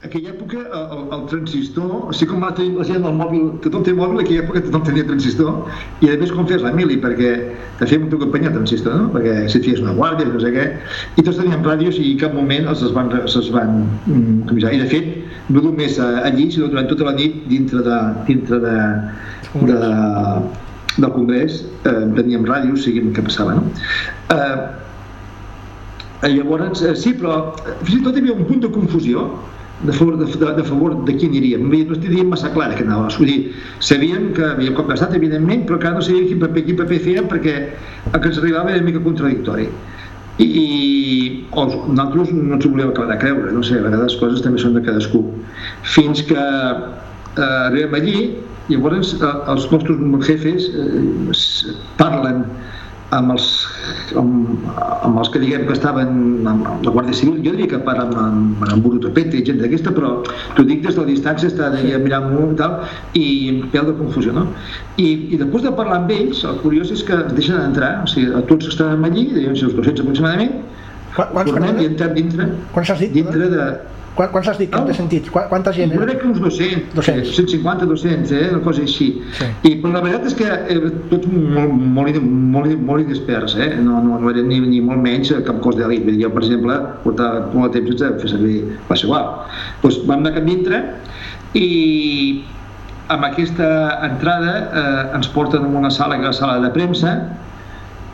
[0.00, 3.92] aquella època el, el transistor, així com va tenir la gent el mòbil, tothom té
[3.96, 5.58] mòbil, aquella època tothom tenia transistor,
[6.00, 7.32] i a més com fes la mili, perquè
[7.80, 9.10] te feia molta companyia transistor, no?
[9.12, 10.64] perquè si et fies una guàrdia, no sé què,
[11.20, 13.76] i tots teníem ràdios i en cap moment els es van, es van
[14.06, 14.72] mm, comisar.
[14.72, 15.12] I de fet,
[15.52, 18.74] no només allí, sinó durant tota la nit dintre de, dintre de,
[19.68, 19.78] de,
[20.96, 23.68] del Congrés eh, teníem ràdios, seguim què passava, no?
[24.32, 24.56] Eh,
[26.32, 27.52] llavors, eh, sí, però
[27.84, 29.28] fins i tot hi havia un punt de confusió
[29.82, 31.62] de favor de, de, de, favor de qui aniríem.
[31.64, 33.08] No estaríem massa clar que anava.
[33.16, 33.38] Vull dir,
[33.80, 37.54] sabíem que havíem cop evidentment, però encara no sabíem quin paper, quin paper fèiem perquè
[38.12, 39.68] el que ens arribava era una mica contradictori.
[40.40, 44.12] I, i o nosaltres no ens ho volíem acabar de creure, no sé, a vegades
[44.12, 45.24] les coses també són de cadascú.
[45.82, 48.18] Fins que eh, arribem allí,
[48.68, 52.44] llavors eh, els nostres jefes eh, parlen
[53.16, 53.48] amb els,
[54.20, 54.66] amb,
[55.06, 58.16] amb els que diguem que estaven amb la Guàrdia Civil, jo diria que per amb,
[58.22, 60.12] amb, amb Burutopete i gent d'aquesta, però
[60.56, 62.76] t'ho dic des de la distància, està d'allà mirant-m'ho i tal,
[63.18, 63.26] i
[63.74, 64.48] pèl de confusió, no?
[64.96, 68.10] I, I després de parlar amb ells, el curiós és que ens deixen entrar, o
[68.10, 70.60] sigui, tots estàvem allí, deien uns 200 aproximadament,
[71.14, 73.12] Quants, tornem i entrem dintre, Quants has dit?
[73.12, 73.70] dintre de,
[74.14, 74.84] Quan, quants has dit que Oh.
[74.84, 75.28] t'he sentit?
[75.30, 75.92] Qua- Quanta gent?
[75.94, 77.28] jo crec que uns 200, 200.
[77.36, 78.48] 150, 200, eh?
[78.50, 79.22] una cosa així.
[79.38, 79.44] Sí.
[79.70, 83.76] I però la veritat és que eh, tots molt, molt, molt, molt dispersos, eh?
[83.80, 86.04] no, no, no eren ni, ni molt menys cap cos d'elit.
[86.20, 88.56] Jo, per exemple, portava molt de temps sense fer servir
[88.90, 89.30] va ser igual.
[89.82, 90.82] Doncs vam anar cap dintre
[91.54, 92.42] i
[93.10, 93.70] amb aquesta
[94.10, 97.14] entrada eh, ens porten a una sala que és la sala de premsa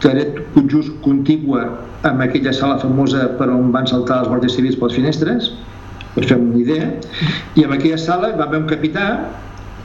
[0.00, 0.24] que era
[0.68, 1.64] just contigua
[2.02, 5.50] amb aquella sala famosa per on van saltar els guàrdies civils per les finestres
[6.14, 6.90] per fer una idea
[7.56, 9.06] i en aquella sala va haver un capità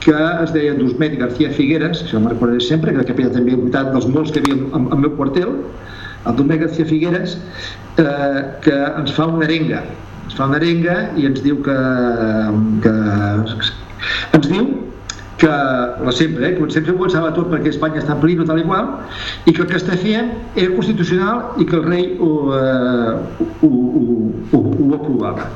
[0.02, 3.56] que es deia Dusmet García Figueres això me'n recordaré sempre, que era el capità també
[3.56, 5.56] unitat dels molts que hi havia al meu quartel
[6.26, 7.36] el Dusmet García Figueres
[7.98, 9.82] eh, que ens fa una arenga
[10.26, 11.78] ens fa una arenga i ens diu que,
[12.84, 12.96] que
[14.38, 14.72] ens diu
[15.42, 15.48] que
[16.06, 18.92] la sempre, eh, sempre començava tot perquè Espanya està en perill tal i qual
[19.50, 23.70] i que el que està fent era constitucional i que el rei ho, eh, ho,
[23.72, 24.04] ho,
[24.52, 25.50] ho, ho aprovava.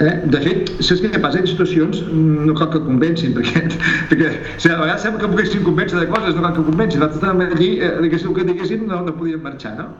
[0.00, 0.12] Eh?
[0.32, 1.42] De fet, saps què passa?
[1.42, 3.66] En situacions no cal que convencin, perquè,
[4.08, 7.04] perquè o sigui, a vegades sembla que poguessin convèncer de coses, no cal que convencin.
[7.04, 9.90] L'altre estàvem allí, eh, diguéssim el que diguéssim, no, no podien marxar, no?